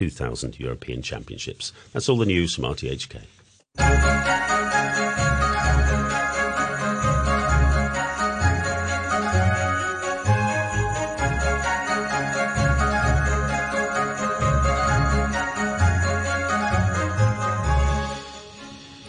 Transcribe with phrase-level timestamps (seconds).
[0.00, 1.74] 2000 European Championships.
[1.92, 3.20] That's all the news from RTHK.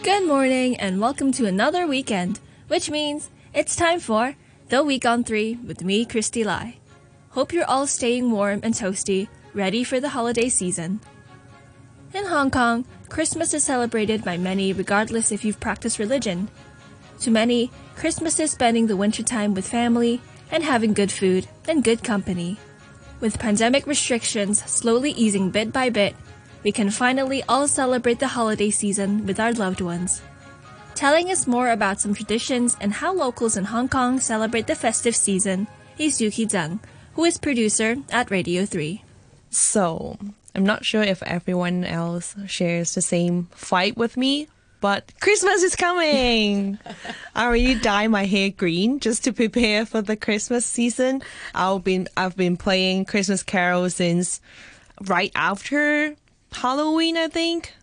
[0.02, 2.38] Good morning and welcome to another weekend,
[2.68, 4.36] which means it's time for
[4.68, 6.76] The Week on 3 with me, Christy Lai.
[7.30, 11.00] Hope you're all staying warm and toasty, ready for the holiday season.
[12.14, 16.48] In Hong Kong, Christmas is celebrated by many regardless if you've practiced religion.
[17.20, 20.20] To many, Christmas is spending the wintertime with family
[20.50, 22.58] and having good food and good company.
[23.20, 26.16] With pandemic restrictions slowly easing bit by bit,
[26.62, 30.22] we can finally all celebrate the holiday season with our loved ones.
[30.94, 35.16] Telling us more about some traditions and how locals in Hong Kong celebrate the festive
[35.16, 35.66] season
[35.98, 36.80] is Yuki Zhang,
[37.14, 39.02] who is producer at Radio 3.
[39.52, 40.18] So,
[40.54, 44.48] I'm not sure if everyone else shares the same fight with me,
[44.80, 46.78] but Christmas is coming.
[47.34, 51.22] I already dye my hair green just to prepare for the Christmas season.
[51.54, 54.40] I've been I've been playing Christmas carols since
[55.02, 56.16] right after
[56.52, 57.74] Halloween, I think.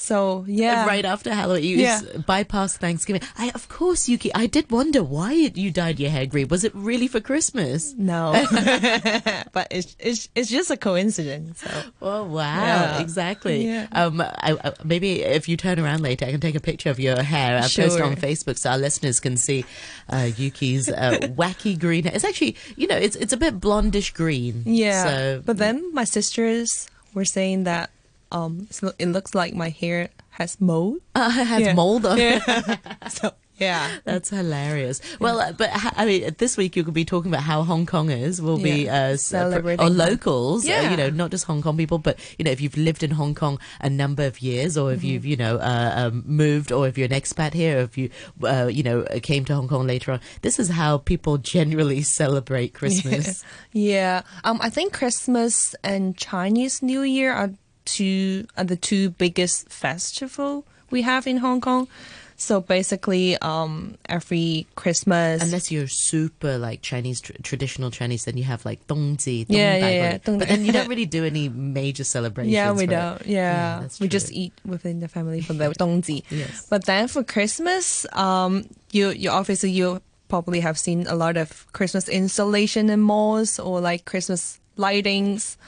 [0.00, 2.00] So yeah, Right after Halloween, you Yeah.
[2.26, 3.20] bypass Thanksgiving.
[3.36, 4.34] I, of course, Yuki.
[4.34, 6.48] I did wonder why you dyed your hair green.
[6.48, 7.92] Was it really for Christmas?
[7.98, 8.32] No,
[9.52, 11.60] but it's it's it's just a coincidence.
[11.60, 12.64] So Oh wow!
[12.64, 13.00] Yeah.
[13.00, 13.66] Exactly.
[13.66, 13.88] Yeah.
[13.92, 16.98] Um, I, I, maybe if you turn around later, I can take a picture of
[16.98, 17.56] your hair.
[17.56, 19.66] I'll post it on Facebook so our listeners can see
[20.08, 22.14] uh, Yuki's uh, wacky green hair.
[22.14, 24.62] It's actually, you know, it's it's a bit blondish green.
[24.64, 25.04] yeah.
[25.04, 27.90] So but then my sisters were saying that
[28.32, 30.98] um it's- it looks like my hair has mold.
[31.14, 31.74] uh, it has Yeah.
[31.74, 32.18] mold on.
[32.18, 32.42] it.
[33.10, 33.98] So yeah.
[34.06, 35.02] That's hilarious.
[35.20, 38.08] Well, uh, but I mean, this week you could be talking about how Hong kong
[38.08, 40.64] Kongers will be Yeah, uh, s- uh, celebrating or locals.
[40.64, 40.90] uh, Yeah.
[40.90, 43.34] you know, not just Hong Kong people, but you know, if you've lived in Hong
[43.34, 45.06] Kong a number of years, or if Mm-hmm.
[45.08, 48.08] you've you know uh, um, moved, or if you're an expat here, or if you
[48.44, 52.72] uh, you know came to Hong Kong later on, this is how people generally celebrate
[52.72, 53.44] Christmas.
[53.74, 54.22] Yeah.
[54.42, 57.50] Um, I think Christmas and Chinese New Year are
[57.94, 61.88] two are the two biggest festival we have in Hong Kong.
[62.36, 65.42] So basically, um, every Christmas.
[65.42, 69.88] Unless you're super like Chinese tr- traditional Chinese, then you have like Dongji, Yeah, yeah,
[69.90, 72.54] yeah, but then you don't really do any major celebrations.
[72.54, 73.26] yeah, we don't.
[73.26, 76.24] Yeah, that's we just eat within the family for the dongji.
[76.30, 76.64] Yes.
[76.70, 80.00] But then for Christmas, um, you you obviously you
[80.32, 85.58] probably have seen a lot of Christmas installation in malls or like Christmas lightings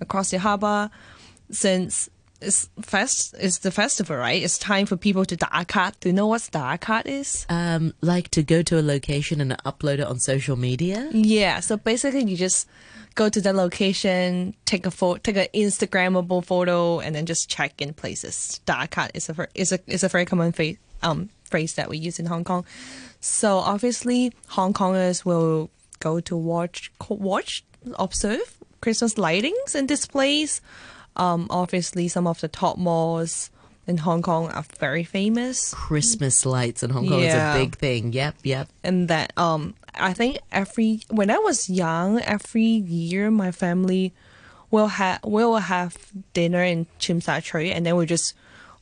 [0.00, 0.88] across the harbor
[1.52, 2.08] since
[2.42, 4.42] it's fest it's the festival, right?
[4.42, 6.00] It's time for people to dakat.
[6.00, 7.46] Do you know what dakat is?
[7.48, 11.08] Um, like to go to a location and upload it on social media.
[11.12, 11.60] Yeah.
[11.60, 12.68] So basically, you just
[13.14, 17.80] go to the location, take a photo, take an Instagrammable photo, and then just check
[17.80, 18.60] in places.
[18.66, 22.18] Dakat is a is a is a very common phrase um phrase that we use
[22.18, 22.64] in Hong Kong.
[23.20, 25.70] So obviously, Hong Kongers will
[26.00, 27.64] go to watch watch
[27.98, 30.60] observe Christmas lightings and displays
[31.16, 33.50] um, obviously some of the top malls
[33.86, 35.74] in Hong Kong are very famous.
[35.74, 37.54] Christmas lights in Hong Kong Yeah.
[37.54, 38.12] is a big thing.
[38.12, 38.68] Yep, yep.
[38.84, 44.12] and that um I think every when I was young, every year my family
[44.70, 45.96] will have will have
[46.32, 48.34] dinner in Tsim Sha Tsui and then we just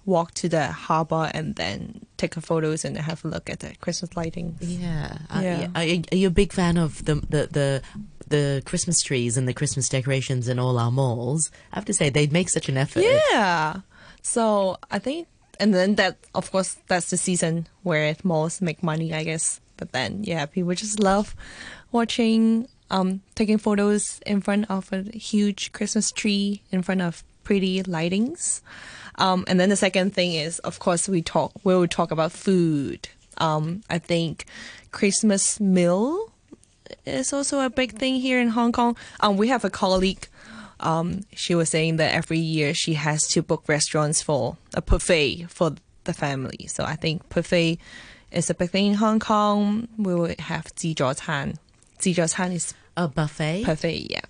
[0.07, 3.75] walk to the harbor and then take a photos and have a look at the
[3.81, 4.57] Christmas lighting.
[4.61, 5.19] Yeah.
[5.29, 5.69] Uh, Yeah.
[5.75, 7.83] Are, you- are you a big fan of the, the the
[8.31, 11.51] the Christmas trees and the Christmas decorations in all our malls?
[11.73, 13.05] I have to say they'd make such an effort.
[13.05, 13.81] Yeah.
[14.23, 15.29] So I think
[15.61, 19.61] and then that of course that's the season where malls make money, I guess.
[19.77, 21.37] But then yeah, people just love
[21.93, 27.83] watching um taking photos in front of a huge Christmas tree in front of pretty
[27.83, 28.63] lightings.
[29.17, 32.33] Um and then the second thing is of course we talk we will talk about
[32.33, 33.09] food.
[33.39, 34.47] Um I think
[34.93, 36.30] Christmas meal
[37.06, 38.96] is also a big thing here in Hong Kong.
[39.20, 40.28] Um we have a colleague
[40.80, 45.46] um, she was saying that every year she has to book restaurants for a buffet
[45.50, 46.68] for the family.
[46.68, 47.80] So I think buffet
[48.32, 49.88] is a big thing in Hong Kong.
[49.98, 51.56] We will have 自助餐.
[51.98, 53.64] 自助餐 is A buffet.
[53.66, 54.26] buffet, yeah.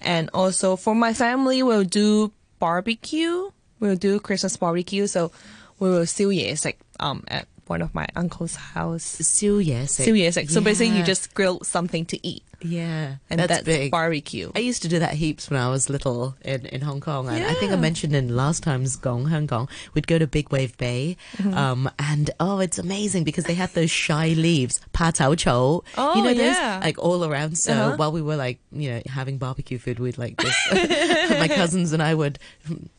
[0.00, 3.50] And also for my family, we'll do barbecue.
[3.80, 5.06] We'll do Christmas barbecue.
[5.06, 5.32] So
[5.78, 9.16] we will 烧嘢食 um at one of my uncle's house.
[9.22, 10.04] 烧嘢食.
[10.04, 10.52] 烧嘢食.
[10.52, 11.06] So basically you Yeah.
[11.06, 12.42] just grill something to eat.
[12.61, 13.91] Yeah, and that's, that's, big.
[13.91, 14.51] barbecue.
[14.55, 17.27] I used to do that heaps when I was little in, in Hong Kong.
[17.29, 20.51] And I think I mentioned in last time's Gong, Hong Kong, we'd go to Big
[20.51, 21.15] Wave Bay.
[21.37, 21.53] Mm-hmm.
[21.53, 25.83] Um, and oh, it's amazing because they have those shy leaves, pa cao chou.
[25.97, 26.79] Oh, you know, those yeah.
[26.83, 27.57] like all around.
[27.57, 27.95] So Uh-huh.
[27.97, 30.57] while we were like, you know, having barbecue food, we'd like this.
[31.39, 32.39] My cousins and I would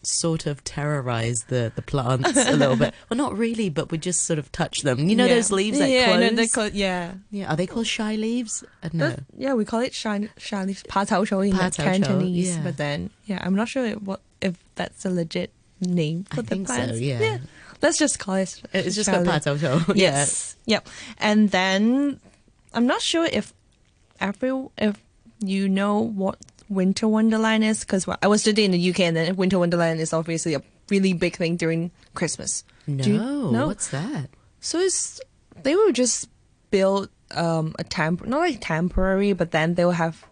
[0.02, 2.94] sort of terrorize the, the plants a little bit.
[3.10, 5.08] Well, not really, but we'd just sort of touch them.
[5.08, 5.34] You know, Yeah.
[5.34, 6.06] those leaves that yeah,
[6.48, 6.54] close?
[6.54, 7.12] no, yeah.
[7.30, 8.62] yeah, are they called shy leaves?
[8.82, 9.08] Uh, no.
[9.10, 12.56] That- yeah, we call it shan shan pa in Pa like cao chou, Cantonese.
[12.56, 12.62] yeah.
[12.62, 16.42] But then, yeah, I'm not sure if, what if that's a legit name for I
[16.42, 17.00] the think so, plants.
[17.00, 17.38] yeah.
[17.82, 18.60] let's just call it.
[18.72, 19.40] It's just called pa.
[19.44, 19.94] Yeah.
[19.94, 20.56] Yes.
[20.66, 20.88] Yep.
[21.18, 22.20] And then
[22.74, 23.52] I'm not sure if
[24.20, 24.96] every if
[25.40, 26.36] you know what
[26.68, 30.12] Winter Wonderland is because I was studying in the UK and then Winter Wonderland is
[30.12, 32.62] obviously a really big thing during Christmas.
[32.86, 33.18] No, you-
[33.50, 33.66] no?
[33.68, 34.28] what's that?
[34.60, 35.20] So it's
[35.62, 36.28] they will just
[36.70, 40.24] build um a temp not like temporary, but then they will have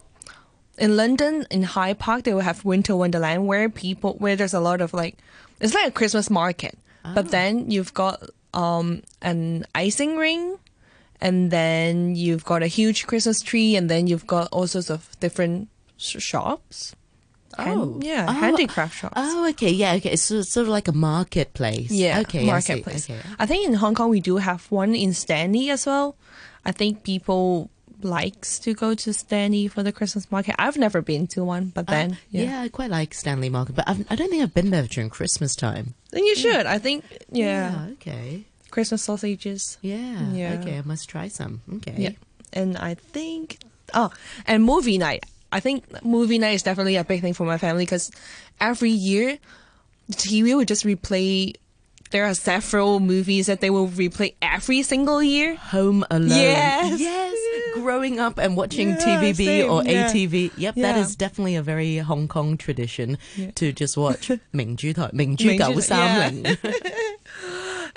[0.79, 4.61] in London in Hyde Park they will have Winter Wonderland where people where there's a
[4.61, 5.17] lot of like
[5.61, 6.79] it's like a Christmas market,
[7.15, 8.23] but then you've got
[8.55, 10.56] um an icing ring,
[11.21, 15.09] and then you've got a huge Christmas tree, and then you've got all sorts of
[15.21, 16.95] different sh- shops.
[17.59, 17.99] Oh.
[18.00, 19.15] yeah, Oh, handicraft shops.
[19.17, 20.11] Oh, okay, yeah, okay.
[20.11, 21.91] It's sort of like a marketplace.
[21.91, 23.11] Yeah, okay, I marketplace.
[23.11, 23.19] okay.
[23.39, 26.15] I think in Hong Kong we do have one in Stanley as well.
[26.65, 27.71] I think people
[28.03, 30.55] likes to go to Stanley for the Christmas market.
[30.59, 32.61] I've never been to one, but then Uh, yeah, yeah.
[32.63, 35.57] I quite like Stanley Market, but I've, I don't think I've been there during Christmas
[35.57, 35.95] time.
[36.11, 36.67] then you should.
[36.67, 38.45] I think yeah, okay.
[38.71, 39.79] Christmas sausages.
[39.83, 40.59] Yeah, Yeah.
[40.61, 40.79] okay.
[40.79, 41.63] I must try some.
[41.77, 41.95] Okay.
[41.97, 42.13] Yeah,
[42.53, 43.59] and I think
[43.95, 44.11] oh,
[44.47, 45.25] and movie night.
[45.51, 48.11] I think movie night is definitely a big thing for my family because
[48.61, 49.39] every year
[50.09, 51.55] the TV will just replay
[52.11, 55.57] there are several movies that they will replay every single year.
[55.57, 56.29] Home Alone.
[56.29, 57.01] Yes.
[57.01, 57.35] Yes.
[57.75, 59.71] Growing up and watching yeah, TVB same.
[59.71, 60.11] or yeah.
[60.11, 60.53] ATV.
[60.57, 60.93] Yep, yeah.
[60.93, 63.19] that is definitely a very Hong Kong tradition
[63.55, 65.57] to just watch Ming Ju Tai, Ming Ju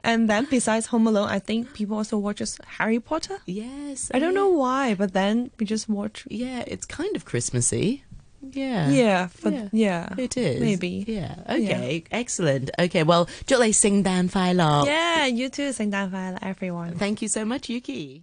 [0.04, 3.38] And then besides Home Alone, I think people also watch Harry Potter.
[3.46, 4.10] Yes.
[4.14, 6.26] I don't know why, but then we just watch.
[6.30, 8.04] Yeah, it's kind of Christmassy.
[8.53, 8.89] Yeah.
[8.91, 9.69] Yeah, for Yeah.
[9.73, 10.61] yeah, It is.
[10.61, 11.05] maybe.
[11.09, 11.35] Yeah.
[11.49, 12.05] Okay.
[12.11, 12.71] Excellent.
[12.79, 13.03] Okay.
[13.03, 14.87] Well, 祝你圣诞快乐.
[14.87, 15.73] Yeah, you too.
[15.73, 16.95] 圣诞快乐 everyone.
[16.97, 18.23] Thank you so much, Yuki.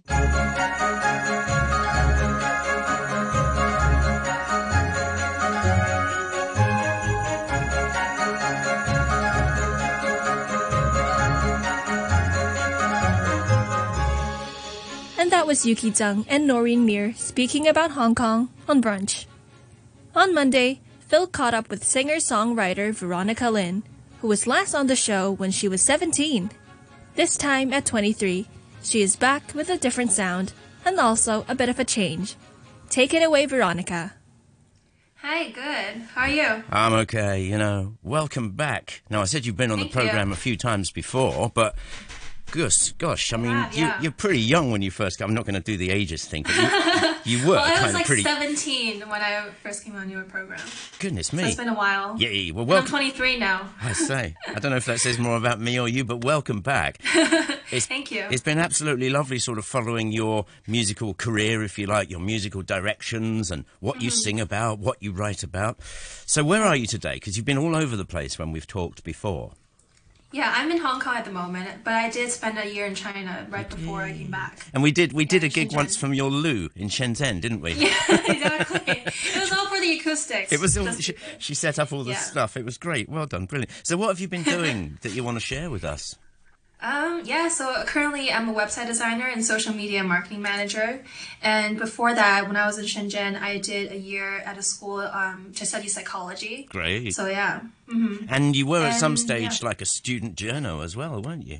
[15.16, 19.26] And that was Yuki Zhang and Noreen Mir speaking about Hong Kong on brunch.
[20.19, 23.83] On Monday, Phil caught up with singer-songwriter Veronica Lynn,
[24.19, 26.51] who was last on the show when she was 17.
[27.15, 28.45] This time at 23,
[28.83, 30.51] she is back with a different sound
[30.83, 32.35] and also a bit of a change.
[32.89, 34.13] Take it away, Veronica.
[35.21, 36.01] Hi, good.
[36.13, 36.63] How are you?
[36.69, 37.95] I'm okay, you know.
[38.03, 39.03] Welcome back.
[39.09, 40.33] Now, I said you've been on Thank the program you.
[40.33, 41.77] a few times before, but
[42.51, 44.01] gosh, gosh, I mean, you, yeah.
[44.01, 45.27] you're pretty young when you first came.
[45.27, 46.55] I'm not going to do the ages thing, but
[47.25, 48.23] you, you were Well, I was like pretty.
[48.23, 50.59] 17 when I first came on your program.
[50.99, 51.43] Goodness So me.
[51.43, 52.15] it's been a while.
[52.19, 52.85] Yeah, well, welcome.
[52.95, 53.69] I'm 23 now.
[53.81, 56.61] I say, I don't know if that says more about me or you, but welcome
[56.61, 56.99] back.
[57.71, 58.25] It's, Thank you.
[58.31, 62.63] It's been absolutely lovely, sort of following your musical career, if you like, your musical
[62.63, 64.17] directions and what you Mm-hmm.
[64.17, 65.77] sing about, what you write about.
[66.25, 67.13] So, where are you today?
[67.13, 69.51] Because you've been all over the place when we've talked before.
[70.31, 72.93] Yeah, I'm in Hong Kong at the moment, but I did spend a year in
[72.93, 74.59] China right before I came back.
[74.73, 75.75] And we did we did a gig Shenzhen.
[75.75, 77.73] once from your loo in Shenzhen, didn't we?
[77.73, 79.03] Yeah, exactly.
[79.05, 80.51] It was all for the acoustics.
[80.51, 82.17] It was all, she, she set up all the Yeah.
[82.19, 82.57] stuff.
[82.57, 83.09] It was great.
[83.09, 83.71] Well done, brilliant.
[83.83, 86.15] So, what have you been doing that you want to share with us?
[86.81, 91.03] Um, yeah, so currently I'm a website designer and social media marketing manager.
[91.41, 94.99] And before that, when I was in Shenzhen, I did a year at a school
[94.99, 96.67] um, to study psychology.
[96.69, 97.13] Great.
[97.13, 97.61] So yeah.
[98.29, 99.67] and you were at some stage yeah.
[99.67, 101.59] like a student journo as well, weren't you?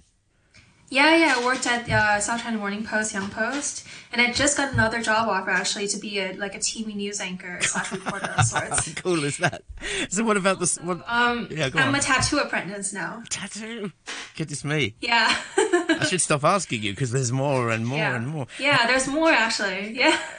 [0.91, 4.58] Yeah, yeah, I worked at uh, South China Morning Post, Young Post, and I just
[4.58, 8.25] got another job offer actually to be a like a TV news anchor slash reporter
[8.36, 8.91] of sorts.
[8.96, 9.62] cool is that?
[10.10, 10.77] So, what about this?
[10.79, 11.96] What, Um, yeah, I'm on.
[11.96, 13.22] a tattoo apprentice now.
[13.29, 13.91] Tattoo.
[14.36, 14.96] Goodness me.
[15.00, 15.36] Yeah.
[15.99, 18.15] I should stop asking you because there's more and more yeah.
[18.15, 18.47] and more.
[18.59, 19.93] Yeah, there's more actually.
[19.97, 20.17] Yeah.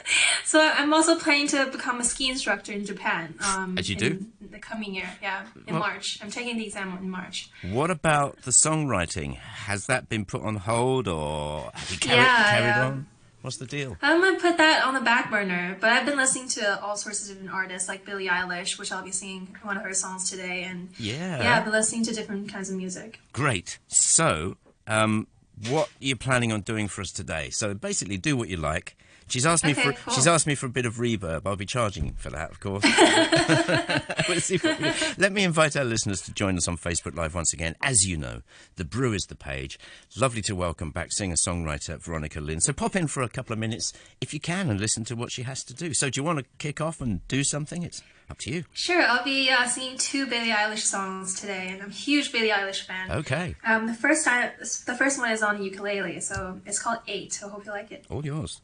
[0.43, 3.35] So I'm also planning to become a ski instructor in Japan.
[3.39, 4.25] Um, As you do?
[4.41, 6.19] The coming year, yeah, in Well- March.
[6.21, 7.49] I'm taking the exam in March.
[7.69, 9.37] What about the songwriting?
[9.37, 12.85] Has that been put on hold or have you carried, Yeah, carried yeah.
[12.85, 13.07] on?
[13.43, 13.95] What's the deal?
[14.01, 17.21] I'm gonna put that on the back burner, but I've been listening to all sorts
[17.23, 20.63] of different artists, like Billie Eilish, which I'll be singing one of her songs today,
[20.63, 21.41] and Yeah.
[21.41, 23.19] yeah, I've been listening to different kinds of music.
[23.31, 23.79] Great.
[23.87, 25.27] So, um,
[25.69, 27.49] what you're planning on doing for us today?
[27.51, 28.95] So basically, do what you like.
[29.27, 30.13] She's asked me Okay, for cool.
[30.13, 31.43] she's asked me for a bit of reverb.
[31.45, 32.83] I'll be charging for that, of course.
[34.27, 34.91] We'll see what we.
[35.17, 37.75] Let me invite our listeners to join us on Facebook Live once again.
[37.81, 38.41] As you know,
[38.75, 39.79] the brew is the page.
[40.17, 42.59] Lovely to welcome back singer-songwriter Veronica Lynn.
[42.61, 45.31] So pop in for a couple of minutes if you can and listen to what
[45.31, 45.93] she has to do.
[45.93, 47.83] So do you want to kick off and do something?
[47.83, 48.63] It's up to you.
[48.73, 52.49] Sure, I'll be uh, singing two Billie Eilish songs today, and I'm a huge Billie
[52.49, 53.11] Eilish fan.
[53.11, 57.33] Okay, Um, the first time, the first one is on ukulele, so it's called Eight.
[57.33, 58.05] So I hope you like it.
[58.09, 58.61] all yours.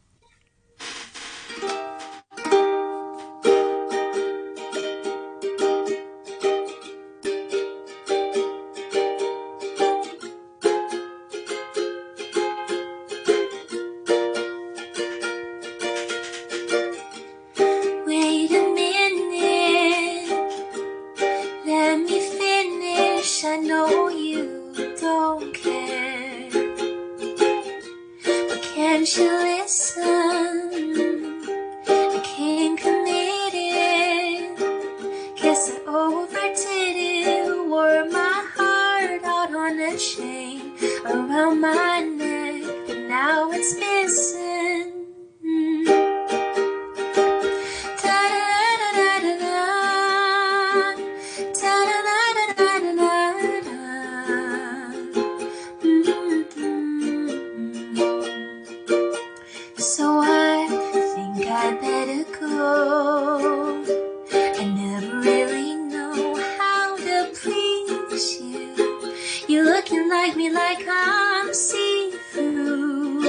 [69.89, 73.21] Looking like me like I'm see-through.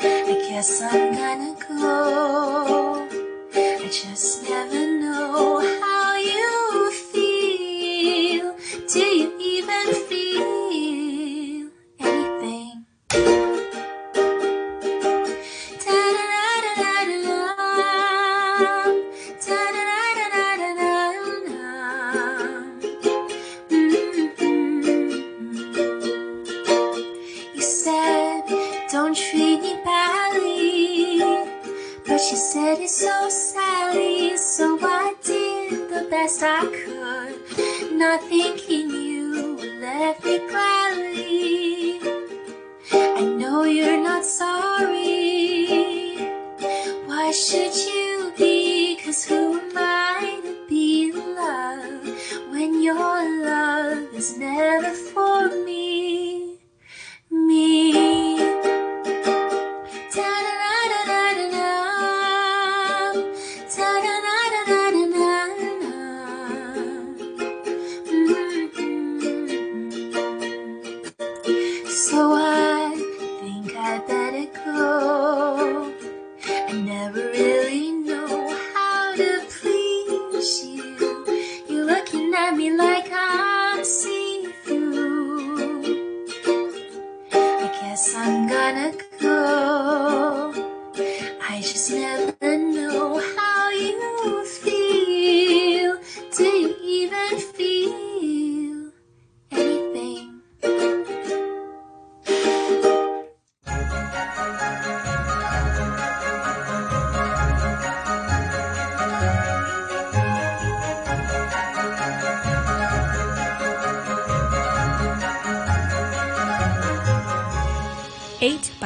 [0.00, 2.97] I guess I'm gonna go.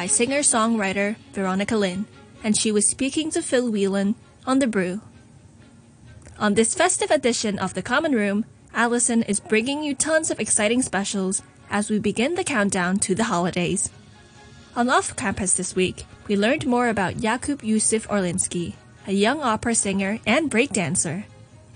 [0.03, 2.07] By singer-songwriter Veronica Lynn,
[2.43, 5.01] and she was speaking to Phil Whelan on The Brew.
[6.41, 8.45] On this festive edition of The Common Room,
[8.75, 11.41] Allison is bringing you tons of exciting specials
[11.71, 13.91] as we begin the countdown to the holidays.
[14.75, 18.75] On Off Campus this week, we learned more about Jakub Józef Orliński,
[19.07, 21.23] a young opera singer and breakdancer.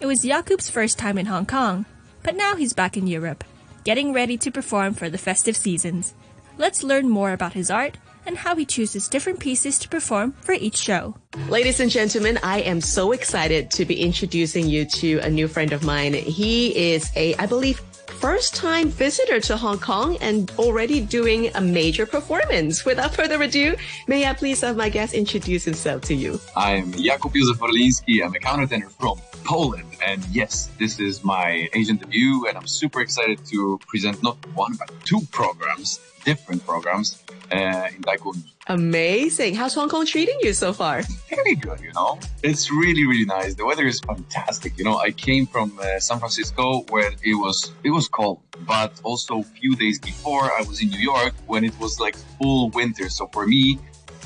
[0.00, 1.86] It was Jakub's first time in Hong Kong,
[2.24, 3.44] but now he's back in Europe,
[3.84, 6.12] getting ready to perform for the festive seasons.
[6.58, 10.52] Let's learn more about his art and how he chooses different pieces to perform for
[10.52, 11.14] each show.
[11.48, 15.72] Ladies and gentlemen, I am so excited to be introducing you to a new friend
[15.72, 16.14] of mine.
[16.14, 17.80] He is a, I believe,
[18.16, 22.84] first time visitor to Hong Kong and already doing a major performance.
[22.84, 23.76] Without further ado,
[24.08, 26.40] may I please have my guest introduce himself to you?
[26.56, 28.24] I'm Jakub Józef Orliński.
[28.24, 29.95] I'm a countertenor from Poland.
[30.04, 34.74] And yes, this is my Asian debut, and I'm super excited to present not one,
[34.78, 37.22] but two programs, different programs,
[37.52, 38.42] uh, in Tai Kwun.
[38.68, 39.54] Amazing.
[39.54, 41.02] How's Hong Kong treating you so far?
[41.30, 42.18] Very good, you know?
[42.42, 43.54] It's really, really nice.
[43.54, 44.76] The weather is fantastic.
[44.76, 49.00] You know, I came from uh, San Francisco where it was, it was cold, but
[49.04, 52.70] also a few days before I was in New York when it was like full
[52.70, 53.08] winter.
[53.08, 53.78] So for me,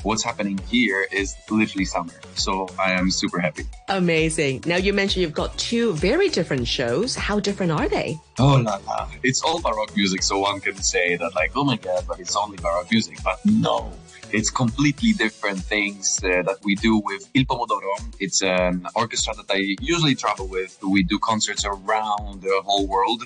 [0.03, 2.13] what's happening here is literally summer.
[2.35, 3.63] So I am super happy.
[3.87, 4.63] Amazing.
[4.65, 7.15] Now you mentioned you've got two very different shows.
[7.15, 8.19] How different are they?
[8.39, 9.09] Oh la la.
[9.23, 12.35] It's all Baroque music, so one can say that like, oh my god, but it's
[12.35, 13.17] only Baroque music.
[13.23, 13.91] But no,
[14.31, 17.95] it's completely different things uh, that we do with Il Pomo d'Oro.
[18.19, 20.77] It's an orchestra that I usually travel with.
[20.81, 23.23] We do concerts around the whole world.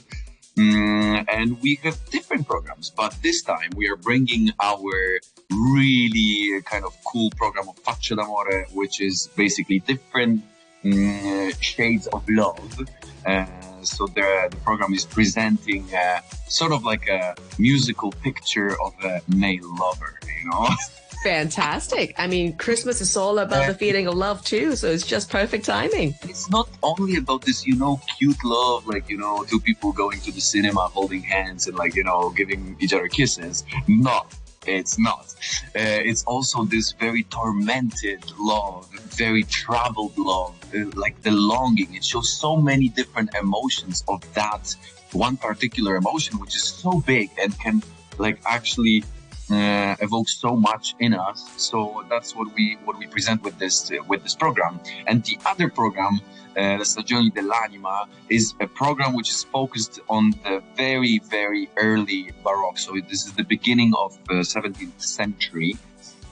[0.58, 5.20] Mm, and we have different programs, but this time we are bringing our
[5.56, 10.44] really kind of cool program of Facce d'Amore, which is basically different
[10.84, 12.88] mm, shades of love.
[13.26, 13.46] Uh,
[13.82, 19.22] so the, the program is presenting uh, sort of like a musical picture of a
[19.28, 20.68] male lover, you know?
[21.24, 22.14] Fantastic.
[22.20, 25.66] I mean, Christmas is all about the feeling of love too, so it's just perfect
[25.66, 26.14] timing.
[26.22, 30.20] it's not only about this, you know, cute love, like, you know, two people going
[30.20, 33.64] to the cinema holding hands and like, you know, giving each other kisses.
[33.88, 34.22] No,
[34.68, 35.34] it's not.
[35.76, 41.94] Uh, it's also this very tormented love, very troubled love, uh, like the longing.
[41.94, 44.76] It shows so many different emotions of that
[45.12, 47.82] one particular emotion, which is so big and can
[48.18, 49.04] like actually
[49.52, 51.50] uh, evoke so much in us.
[51.58, 54.80] So that's what we what we present with this uh, with this program.
[55.08, 56.20] And the other program,
[56.58, 62.32] uh, La Stagione dell'Anima, is a program which is focused on the very very early
[62.44, 62.80] Baroque.
[62.80, 65.76] So this is the beginning of the 17th century.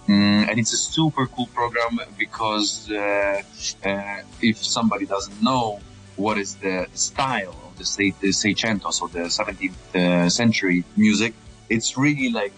[0.07, 3.41] Mm, and it's a super cool program because uh,
[3.85, 5.79] uh, if somebody doesn't know
[6.17, 11.33] what is the style of the, the Seicento, so the 17th uh, century music,
[11.69, 12.53] it's really like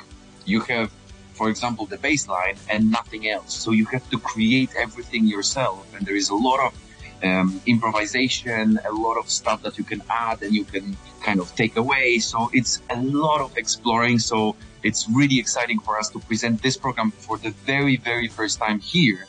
[0.45, 0.91] you have,
[1.33, 3.53] for example, the bass line and nothing else.
[3.53, 5.93] So you have to create everything yourself.
[5.95, 6.73] And there is a lot of
[7.23, 11.53] um, improvisation, a lot of stuff that you can add and you can kind of
[11.55, 12.19] take away.
[12.19, 14.19] So it's a lot of exploring.
[14.19, 18.59] So it's really exciting for us to present this program for the very, very first
[18.59, 19.27] time here.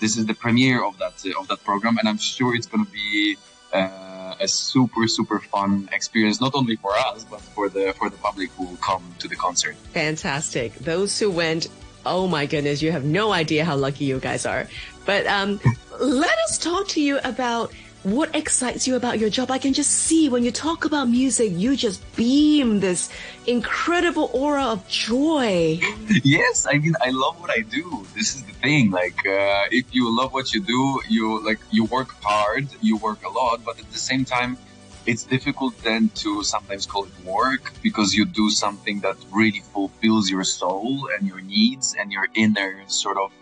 [0.00, 2.92] This is the premiere of that of that program, and I'm sure it's going to
[2.92, 3.36] be
[3.72, 4.07] uh,
[4.40, 8.50] a super, super fun experience, not only for us but for the for the public
[8.52, 9.76] who will come to the concert.
[9.92, 10.74] Fantastic.
[10.76, 11.68] Those who went,
[12.06, 14.68] oh my goodness, you have no idea how lucky you guys are.
[15.04, 15.60] But um,
[16.00, 17.72] let us talk to you about
[18.12, 19.50] what excites you about your job.
[19.50, 23.10] I can just see when you talk about music, you just beam this
[23.46, 25.80] incredible aura of joy.
[26.24, 28.06] yes, I mean, I love what I do.
[28.14, 28.90] This is the thing.
[28.90, 33.24] Like, uh, if you love what you do, you like you work hard, you work
[33.24, 34.58] a lot, but at the same time,
[35.06, 40.28] it's difficult then to sometimes call it work because you do something that really fulfills
[40.28, 43.32] your soul and your needs and your inner sort of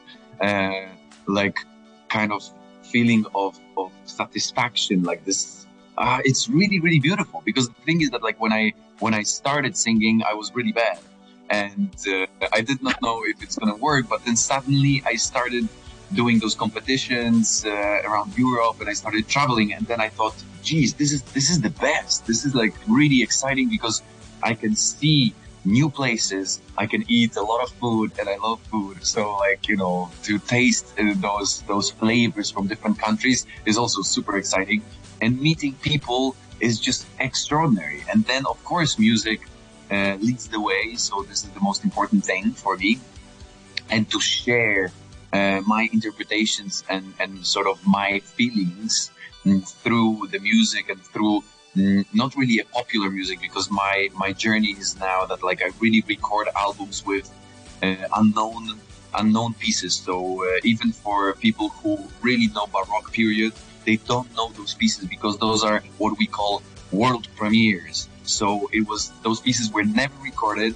[0.41, 0.87] uh,
[1.27, 1.59] like
[2.09, 2.49] kind of
[2.83, 5.67] feeling of, of satisfaction like this
[5.99, 7.43] uh, it's really really beautiful.
[7.45, 10.73] Because the thing is that like when i when i started singing i was really
[10.73, 10.99] bad.
[11.49, 15.69] And uh, i did not know if it's gonna work but then suddenly i started
[16.15, 17.71] doing those competitions uh,
[18.07, 19.73] around europe and i started traveling.
[19.73, 22.27] And then i thought geez this is this is the best.
[22.27, 24.03] This is like really exciting because
[24.43, 25.35] i can see
[25.67, 26.61] new places.
[26.79, 29.05] I can eat a lot of food, and I love food.
[29.05, 34.03] So, like you know, to taste uh, those those flavors from different countries is also
[34.03, 34.83] super exciting.
[35.21, 38.05] And meeting people is just extraordinary.
[38.11, 39.41] And then, of course, music
[39.91, 40.95] uh, leads the way.
[40.97, 42.99] So this is the most important thing for me.
[43.91, 44.93] And to share
[45.33, 49.11] uh, my interpretations and and sort of my feelings
[49.45, 51.43] mm, through the music and through
[51.77, 56.03] not really a popular music because my my journey is now that like I really
[56.09, 57.31] record albums with
[57.83, 58.81] uh, unknown
[59.15, 59.97] unknown pieces.
[59.97, 63.53] So uh, even for people who really know Baroque period,
[63.85, 66.63] they don't know those pieces because those are what we call
[66.93, 68.09] world premieres.
[68.25, 70.75] So it was those pieces were never recorded.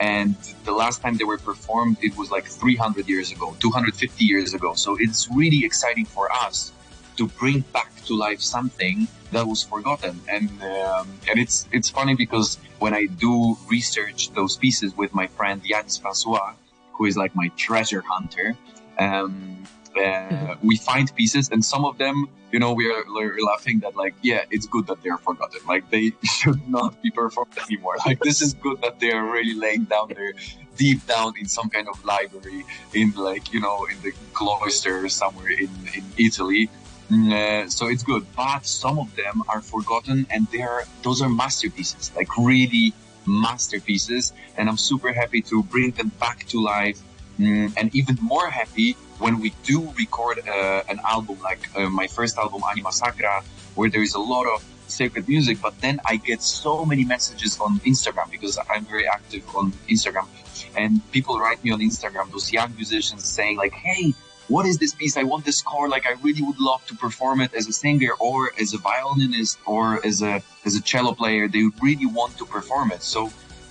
[0.00, 4.54] And the last time they were performed, it was like 300 years ago, 250 years
[4.54, 4.74] ago.
[4.74, 6.72] So it's really exciting for us
[7.18, 10.20] to bring back to life something that was forgotten.
[10.28, 15.26] And um, and it's it's funny because when I do research those pieces with my
[15.26, 16.54] friend Yannis François,
[16.92, 18.56] who is like my treasure hunter,
[18.98, 19.64] um,
[20.02, 23.96] uh, we find pieces, and some of them, you know, we are, we're laughing that
[23.96, 25.60] like, yeah, it's good that they're forgotten.
[25.66, 27.96] Like they should not be performed anymore.
[28.06, 30.32] Like this is good that they are really laying down there
[30.76, 35.50] deep down in some kind of library in like you know in the cloister somewhere
[35.50, 36.70] in in Italy
[37.10, 42.12] uh, so it's good, but some of them are forgotten, and they're those are masterpieces,
[42.14, 42.92] like really
[43.26, 44.32] masterpieces.
[44.56, 47.00] And I'm super happy to bring them back to life,
[47.38, 52.06] mm, and even more happy when we do record uh, an album like uh, my
[52.06, 53.42] first album, Anima Sacra,
[53.74, 57.58] where there is a lot of sacred music, but then I get so many messages
[57.60, 60.26] on Instagram because I'm very active on Instagram.
[60.76, 64.14] And people write me on Instagram, those young musicians saying like, Hey,
[64.48, 65.16] what is this piece?
[65.16, 65.88] I want this score.
[65.88, 69.58] Like, I really would love to perform it as a singer or as a violinist
[69.66, 71.48] or as a, as a cello player.
[71.48, 73.02] They would really want to perform it.
[73.02, 73.30] So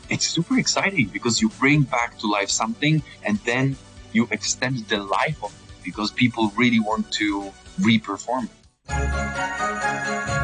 [0.10, 3.76] it's super exciting because you bring back to life something and then
[4.14, 10.37] you extend the life of it because people really want to re-perform it.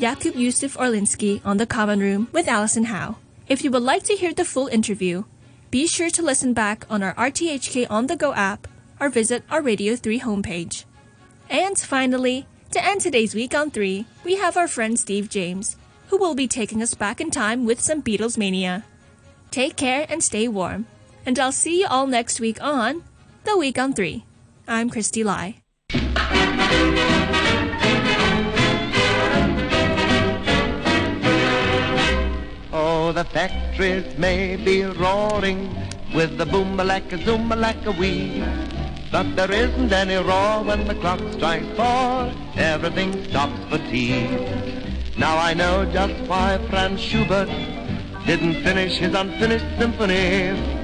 [0.00, 3.16] Jakub Józef Orliński on the Common Room with Alison Howe.
[3.48, 5.24] If you would like to hear the full interview,
[5.70, 8.66] be sure to listen back on our RTHK On The Go app
[8.98, 10.84] or visit our Radio 3 homepage.
[11.50, 15.76] And finally, to end today's week on 3, we have our friend Steve James,
[16.08, 18.84] who will be taking us back in time with some Beatles mania.
[19.50, 20.86] Take care and stay warm.
[21.26, 23.04] And I'll see you all next week on
[23.44, 24.24] The Week on 3.
[24.66, 25.56] I'm Christy Lai.
[33.10, 35.74] The factories may be roaring
[36.14, 38.40] with the boom-a-lacka, zoom-a-lacka wee.
[39.10, 42.32] But there isn't any roar when the clock strikes four.
[42.56, 44.28] Everything stops for tea.
[45.18, 47.48] Now I know just why Franz Schubert
[48.26, 50.79] didn't finish his unfinished symphony.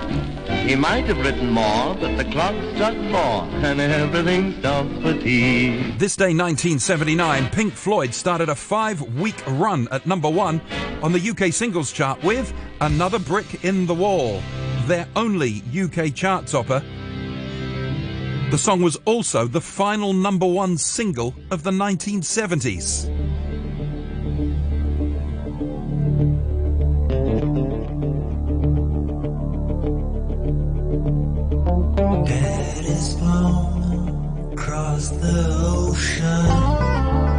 [0.67, 5.93] He might have written more, but the clock struck four and everything stopped for tea.
[5.93, 10.61] This day, 1979, Pink Floyd started a five week run at number one
[11.05, 14.43] on the UK singles chart with Another Brick in the Wall,
[14.87, 16.83] their only UK chart topper.
[18.51, 23.26] The song was also the final number one single of the 1970s.
[31.97, 37.36] Dead is blown across the ocean.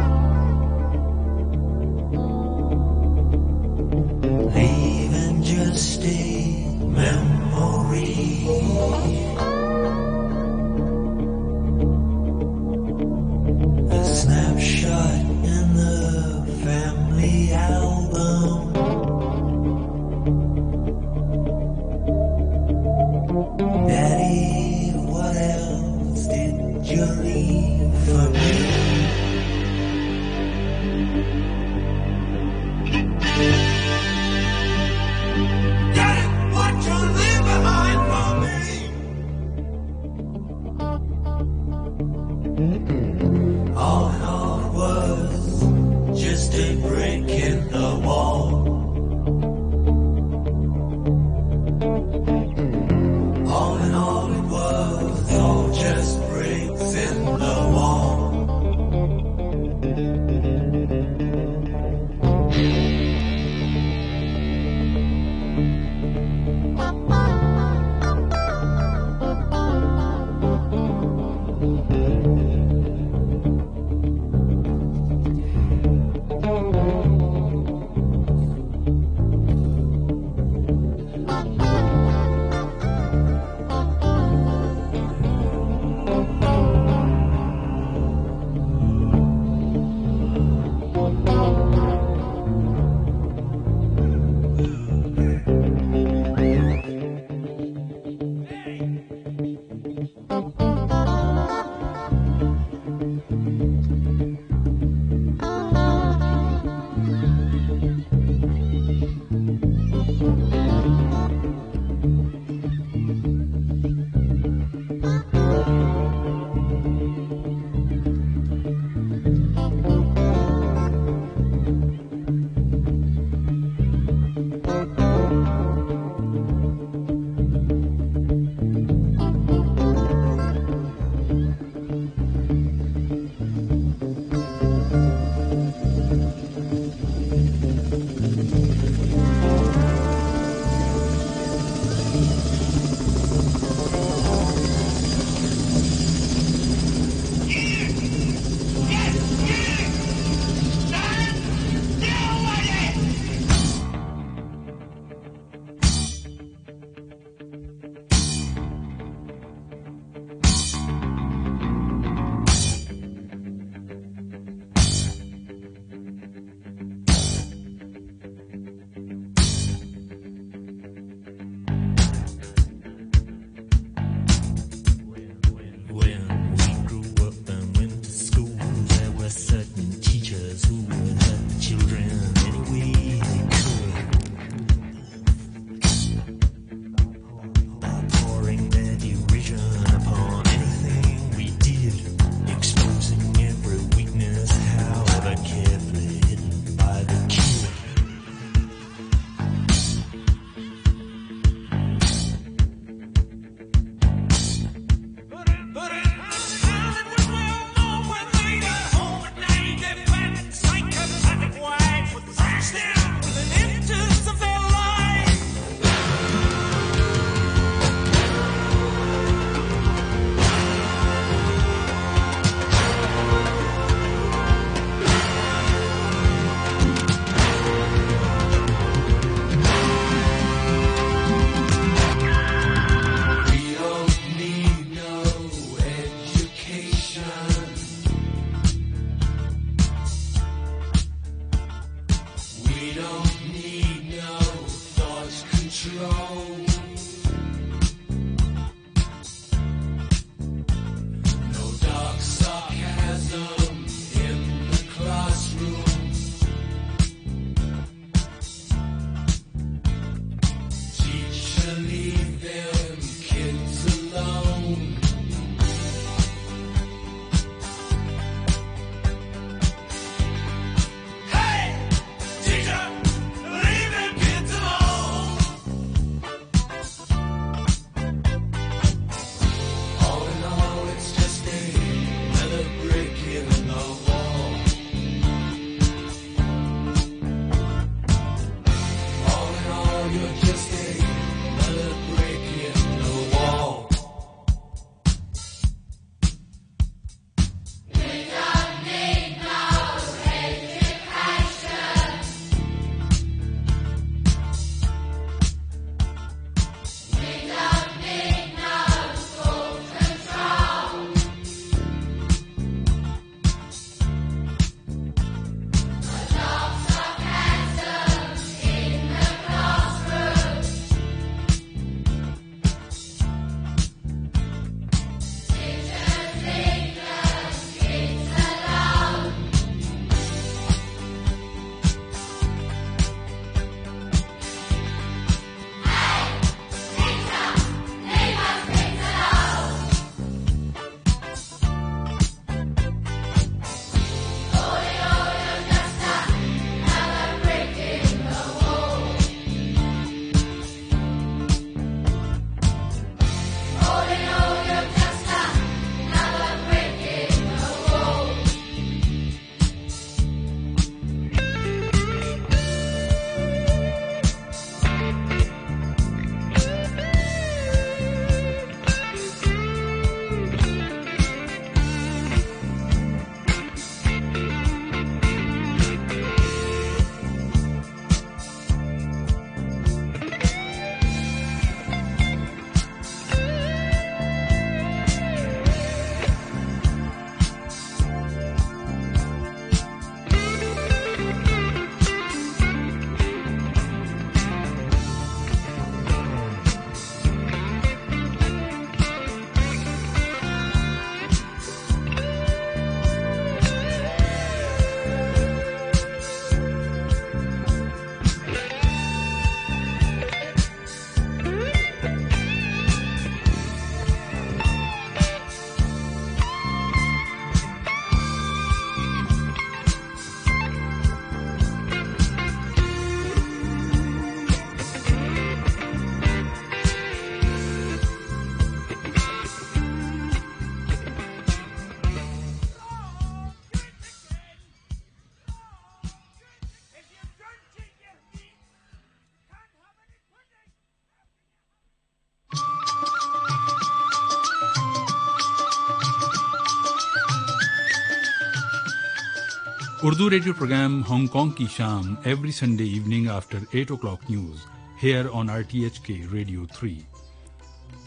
[450.04, 454.60] Urdu radio program Hong Kong ki Sham every Sunday evening after 8 o'clock news,
[455.00, 457.00] here on RTHK Radio 3.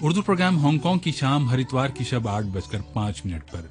[0.04, 3.70] Urdu program Hong की शाम, हरिद्वार की शब आठ बजकर पाँच minute पर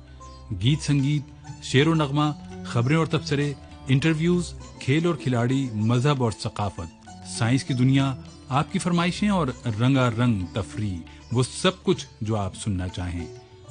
[0.52, 1.24] गीत संगीत,
[1.64, 2.30] शेर व नगमा,
[2.66, 3.56] खबरें और तबसरे
[3.90, 4.52] इंटरव्यूज़
[4.82, 7.00] खेल और खिलाड़ी, मज़हब और सकाफत,
[7.38, 8.16] साइंस की दुनिया,
[8.50, 11.00] आपकी फरमाइशें और रंगारंग तफरी,
[11.32, 13.26] वो सब कुछ जो आप सुनना चाहें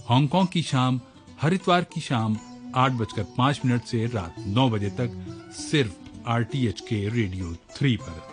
[0.09, 1.01] हांगकांग की शाम,
[1.41, 2.37] हरिद्वार की शाम
[2.75, 5.11] आठ बजकर पाँच मिनट से रात नौ बजे तक
[5.51, 5.93] सिर्फ़
[6.27, 6.43] आर
[6.79, 8.28] के रेडियो थ्री पर।